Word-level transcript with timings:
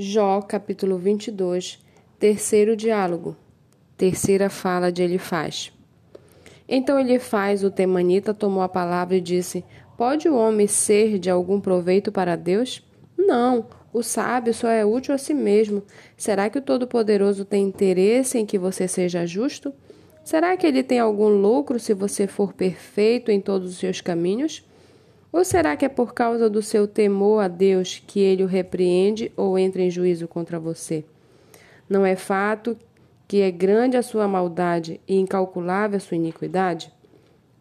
Jó, 0.00 0.40
capítulo 0.40 0.96
22, 0.96 1.84
terceiro 2.20 2.76
diálogo, 2.76 3.36
terceira 3.96 4.48
fala 4.48 4.92
de 4.92 5.02
Elifaz. 5.02 5.72
Então 6.68 7.00
Elifaz, 7.00 7.64
o 7.64 7.70
temanita, 7.70 8.32
tomou 8.32 8.62
a 8.62 8.68
palavra 8.68 9.16
e 9.16 9.20
disse: 9.20 9.64
Pode 9.96 10.28
o 10.28 10.36
homem 10.36 10.68
ser 10.68 11.18
de 11.18 11.28
algum 11.28 11.60
proveito 11.60 12.12
para 12.12 12.36
Deus? 12.36 12.80
Não, 13.16 13.66
o 13.92 14.00
sábio 14.00 14.54
só 14.54 14.68
é 14.68 14.84
útil 14.84 15.16
a 15.16 15.18
si 15.18 15.34
mesmo. 15.34 15.82
Será 16.16 16.48
que 16.48 16.58
o 16.58 16.62
Todo-Poderoso 16.62 17.44
tem 17.44 17.64
interesse 17.64 18.38
em 18.38 18.46
que 18.46 18.56
você 18.56 18.86
seja 18.86 19.26
justo? 19.26 19.74
Será 20.22 20.56
que 20.56 20.64
ele 20.64 20.84
tem 20.84 21.00
algum 21.00 21.26
lucro 21.28 21.80
se 21.80 21.92
você 21.92 22.28
for 22.28 22.52
perfeito 22.52 23.32
em 23.32 23.40
todos 23.40 23.72
os 23.72 23.78
seus 23.78 24.00
caminhos? 24.00 24.64
Ou 25.30 25.44
será 25.44 25.76
que 25.76 25.84
é 25.84 25.88
por 25.88 26.14
causa 26.14 26.48
do 26.48 26.62
seu 26.62 26.86
temor 26.86 27.42
a 27.42 27.48
Deus 27.48 28.02
que 28.06 28.20
ele 28.20 28.42
o 28.42 28.46
repreende 28.46 29.30
ou 29.36 29.58
entra 29.58 29.82
em 29.82 29.90
juízo 29.90 30.26
contra 30.26 30.58
você? 30.58 31.04
Não 31.88 32.04
é 32.04 32.16
fato 32.16 32.76
que 33.26 33.42
é 33.42 33.50
grande 33.50 33.96
a 33.96 34.02
sua 34.02 34.26
maldade 34.26 35.00
e 35.06 35.16
incalculável 35.16 35.98
a 35.98 36.00
sua 36.00 36.16
iniquidade? 36.16 36.90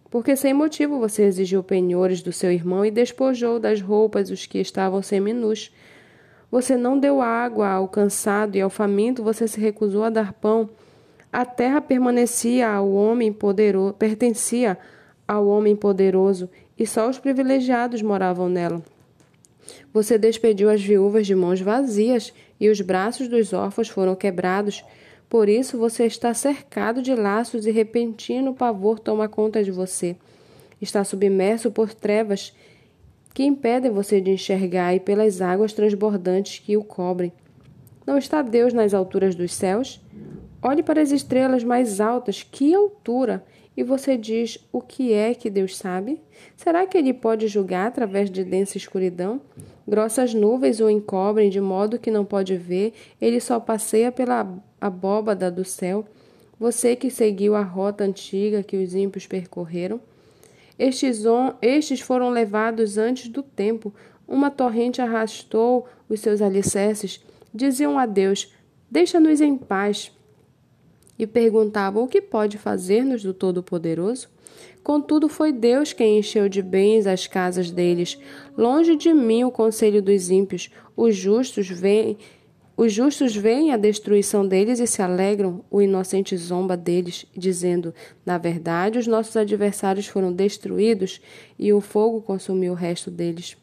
Porque 0.09 0.37
sem 0.37 0.53
motivo 0.53 0.97
você 0.97 1.23
exigiu 1.23 1.61
penhores 1.61 2.21
do 2.21 2.31
seu 2.31 2.51
irmão 2.51 2.85
e 2.85 2.91
despojou 2.91 3.59
das 3.59 3.81
roupas 3.81 4.29
os 4.29 4.45
que 4.45 4.59
estavam 4.59 5.01
seminus. 5.01 5.69
Você 6.49 6.77
não 6.77 6.97
deu 6.97 7.21
água 7.21 7.67
ao 7.67 7.89
cansado 7.89 8.55
e 8.55 8.61
ao 8.61 8.69
faminto 8.69 9.21
você 9.21 9.45
se 9.45 9.59
recusou 9.59 10.03
a 10.05 10.09
dar 10.09 10.31
pão. 10.31 10.69
A 11.31 11.45
terra 11.45 11.81
permanecia 11.81 12.69
ao 12.69 12.89
homem 12.89 13.33
poderoso, 13.33 13.93
pertencia 13.93 14.77
ao 15.27 15.47
homem 15.47 15.75
poderoso 15.75 16.49
e 16.77 16.85
só 16.85 17.09
os 17.09 17.19
privilegiados 17.19 18.01
moravam 18.01 18.47
nela. 18.47 18.81
Você 19.93 20.17
despediu 20.17 20.69
as 20.69 20.81
viúvas 20.81 21.27
de 21.27 21.35
mãos 21.35 21.59
vazias 21.59 22.33
e 22.59 22.69
os 22.69 22.79
braços 22.81 23.27
dos 23.27 23.51
órfãos 23.53 23.89
foram 23.89 24.15
quebrados. 24.15 24.83
Por 25.27 25.49
isso 25.49 25.77
você 25.77 26.05
está 26.05 26.33
cercado 26.33 27.01
de 27.01 27.13
laços 27.13 27.65
e 27.65 27.71
repentino 27.71 28.53
pavor 28.53 28.99
toma 28.99 29.27
conta 29.27 29.63
de 29.63 29.71
você. 29.71 30.15
Está 30.81 31.03
submerso 31.03 31.71
por 31.71 31.93
trevas 31.93 32.53
que 33.33 33.43
impedem 33.43 33.91
você 33.91 34.21
de 34.21 34.31
enxergar 34.31 34.95
e 34.95 34.99
pelas 34.99 35.41
águas 35.41 35.73
transbordantes 35.73 36.59
que 36.59 36.77
o 36.77 36.83
cobrem. 36.83 37.33
Não 38.05 38.17
está 38.17 38.41
Deus 38.41 38.73
nas 38.73 38.93
alturas 38.93 39.35
dos 39.35 39.53
céus? 39.53 40.01
Olhe 40.61 40.81
para 40.81 41.01
as 41.01 41.11
estrelas 41.11 41.63
mais 41.63 41.99
altas, 41.99 42.41
que 42.41 42.73
altura! 42.73 43.43
E 43.77 43.83
você 43.83 44.17
diz: 44.17 44.57
o 44.71 44.81
que 44.81 45.13
é 45.13 45.35
que 45.35 45.51
Deus 45.51 45.77
sabe? 45.77 46.19
Será 46.55 46.87
que 46.87 46.97
ele 46.97 47.13
pode 47.13 47.47
julgar 47.47 47.87
através 47.87 48.27
de 48.27 48.43
densa 48.43 48.75
escuridão? 48.75 49.39
Grossas 49.87 50.33
nuvens 50.33 50.79
o 50.79 50.89
encobrem 50.89 51.51
de 51.51 51.61
modo 51.61 51.99
que 51.99 52.09
não 52.09 52.25
pode 52.25 52.57
ver, 52.57 52.93
ele 53.21 53.39
só 53.39 53.59
passeia 53.59 54.11
pela 54.11 54.51
abóbada 54.81 55.51
do 55.51 55.63
céu. 55.63 56.03
Você 56.59 56.95
que 56.95 57.11
seguiu 57.11 57.53
a 57.53 57.61
rota 57.61 58.03
antiga 58.03 58.63
que 58.63 58.75
os 58.75 58.95
ímpios 58.95 59.27
percorreram. 59.27 60.01
Estes, 60.79 61.23
estes 61.61 62.01
foram 62.01 62.31
levados 62.31 62.97
antes 62.97 63.29
do 63.29 63.43
tempo. 63.43 63.93
Uma 64.27 64.49
torrente 64.49 65.01
arrastou 65.01 65.85
os 66.09 66.19
seus 66.19 66.41
alicerces. 66.41 67.23
Diziam 67.53 67.99
a 67.99 68.07
Deus: 68.07 68.51
Deixa-nos 68.89 69.39
em 69.39 69.55
paz 69.55 70.11
e 71.17 71.25
perguntavam 71.25 72.03
o 72.03 72.07
que 72.07 72.21
pode 72.21 72.57
fazer-nos 72.57 73.23
do 73.23 73.33
Todo-Poderoso. 73.33 74.29
Contudo, 74.83 75.27
foi 75.27 75.51
Deus 75.51 75.91
quem 75.91 76.19
encheu 76.19 76.47
de 76.47 76.61
bens 76.61 77.07
as 77.07 77.27
casas 77.27 77.69
deles. 77.69 78.17
Longe 78.57 78.95
de 78.95 79.13
mim 79.13 79.43
o 79.43 79.51
conselho 79.51 80.01
dos 80.01 80.29
ímpios. 80.29 80.69
Os 80.95 81.15
justos 81.15 81.67
veem, 81.67 82.17
os 82.77 82.93
justos 82.93 83.35
veem 83.35 83.73
a 83.73 83.77
destruição 83.77 84.47
deles 84.47 84.79
e 84.79 84.87
se 84.87 85.01
alegram. 85.01 85.65
O 85.69 85.81
inocente 85.81 86.37
zomba 86.37 86.77
deles, 86.77 87.25
dizendo: 87.35 87.93
Na 88.25 88.37
verdade, 88.37 88.97
os 88.97 89.07
nossos 89.07 89.35
adversários 89.35 90.07
foram 90.07 90.31
destruídos 90.31 91.19
e 91.59 91.73
o 91.73 91.81
fogo 91.81 92.21
consumiu 92.21 92.71
o 92.71 92.75
resto 92.75 93.11
deles. 93.11 93.57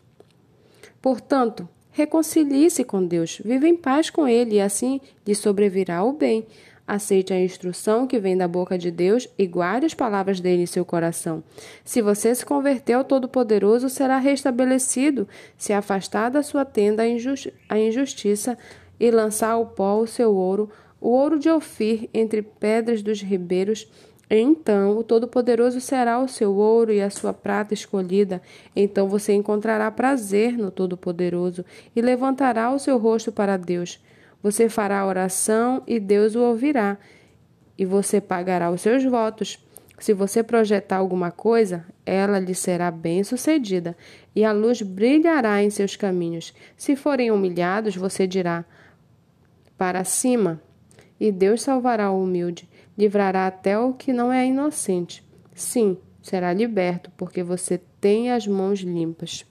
Portanto, 1.00 1.68
reconcilie-se 1.90 2.82
com 2.84 3.06
Deus, 3.06 3.40
viva 3.44 3.68
em 3.68 3.76
paz 3.76 4.10
com 4.10 4.26
Ele, 4.26 4.56
e 4.56 4.60
assim 4.60 5.00
lhe 5.26 5.34
sobrevirá 5.34 6.02
o 6.04 6.12
bem. 6.12 6.46
Aceite 6.86 7.32
a 7.32 7.40
instrução 7.42 8.06
que 8.06 8.18
vem 8.18 8.36
da 8.36 8.46
boca 8.46 8.76
de 8.76 8.90
Deus 8.90 9.26
e 9.38 9.46
guarde 9.46 9.86
as 9.86 9.94
palavras 9.94 10.38
dele 10.38 10.64
em 10.64 10.66
seu 10.66 10.84
coração. 10.84 11.42
Se 11.82 12.02
você 12.02 12.34
se 12.34 12.44
converter 12.44 12.92
ao 12.92 13.04
Todo-Poderoso, 13.04 13.88
será 13.88 14.18
restabelecido. 14.18 15.26
Se 15.56 15.72
afastar 15.72 16.30
da 16.30 16.42
sua 16.42 16.64
tenda 16.64 17.02
a 17.02 17.78
injustiça 17.78 18.58
e 19.00 19.10
lançar 19.10 19.52
ao 19.52 19.66
pó 19.66 19.98
o 19.98 20.06
seu 20.06 20.34
ouro, 20.34 20.70
o 21.00 21.08
ouro 21.08 21.38
de 21.38 21.48
Ofir 21.48 22.08
entre 22.12 22.42
pedras 22.42 23.02
dos 23.02 23.22
ribeiros, 23.22 23.88
então 24.30 24.96
o 24.96 25.04
Todo-Poderoso 25.04 25.80
será 25.80 26.18
o 26.18 26.28
seu 26.28 26.54
ouro 26.54 26.92
e 26.92 27.00
a 27.00 27.10
sua 27.10 27.32
prata 27.32 27.74
escolhida. 27.74 28.40
Então 28.74 29.08
você 29.08 29.32
encontrará 29.32 29.90
prazer 29.90 30.56
no 30.56 30.70
Todo-Poderoso 30.70 31.64
e 31.94 32.00
levantará 32.00 32.72
o 32.72 32.78
seu 32.78 32.98
rosto 32.98 33.30
para 33.30 33.56
Deus. 33.56 34.00
Você 34.44 34.68
fará 34.68 35.06
oração 35.06 35.82
e 35.86 35.98
Deus 35.98 36.34
o 36.34 36.42
ouvirá, 36.42 36.98
e 37.78 37.86
você 37.86 38.20
pagará 38.20 38.70
os 38.70 38.82
seus 38.82 39.02
votos. 39.02 39.58
Se 39.98 40.12
você 40.12 40.42
projetar 40.42 40.98
alguma 40.98 41.30
coisa, 41.30 41.86
ela 42.04 42.38
lhe 42.38 42.54
será 42.54 42.90
bem-sucedida, 42.90 43.96
e 44.36 44.44
a 44.44 44.52
luz 44.52 44.82
brilhará 44.82 45.62
em 45.62 45.70
seus 45.70 45.96
caminhos. 45.96 46.52
Se 46.76 46.94
forem 46.94 47.30
humilhados, 47.30 47.96
você 47.96 48.26
dirá: 48.26 48.66
Para 49.78 50.04
cima, 50.04 50.60
e 51.18 51.32
Deus 51.32 51.62
salvará 51.62 52.10
o 52.10 52.22
humilde, 52.22 52.68
livrará 52.98 53.46
até 53.46 53.78
o 53.78 53.94
que 53.94 54.12
não 54.12 54.30
é 54.30 54.44
inocente. 54.44 55.24
Sim, 55.54 55.96
será 56.20 56.52
liberto, 56.52 57.10
porque 57.16 57.42
você 57.42 57.80
tem 57.98 58.30
as 58.30 58.46
mãos 58.46 58.80
limpas. 58.80 59.46